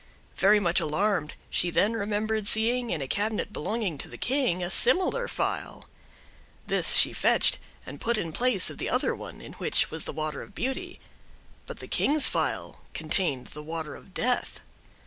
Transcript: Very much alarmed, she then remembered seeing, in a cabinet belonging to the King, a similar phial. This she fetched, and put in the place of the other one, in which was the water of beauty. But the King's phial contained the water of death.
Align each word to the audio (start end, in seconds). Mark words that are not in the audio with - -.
Very 0.35 0.59
much 0.59 0.79
alarmed, 0.79 1.35
she 1.51 1.69
then 1.69 1.93
remembered 1.93 2.47
seeing, 2.47 2.89
in 2.89 3.03
a 3.03 3.07
cabinet 3.07 3.53
belonging 3.53 3.99
to 3.99 4.09
the 4.09 4.17
King, 4.17 4.63
a 4.63 4.71
similar 4.71 5.27
phial. 5.27 5.85
This 6.65 6.95
she 6.95 7.13
fetched, 7.13 7.59
and 7.85 8.01
put 8.01 8.17
in 8.17 8.31
the 8.31 8.33
place 8.33 8.71
of 8.71 8.79
the 8.79 8.89
other 8.89 9.13
one, 9.13 9.41
in 9.41 9.53
which 9.61 9.91
was 9.91 10.05
the 10.05 10.11
water 10.11 10.41
of 10.41 10.55
beauty. 10.55 10.99
But 11.67 11.81
the 11.81 11.87
King's 11.87 12.27
phial 12.27 12.79
contained 12.95 13.49
the 13.49 13.61
water 13.61 13.95
of 13.95 14.11
death. 14.15 14.61